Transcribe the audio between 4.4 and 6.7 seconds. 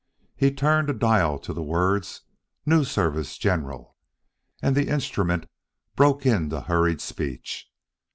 and the instrument broke into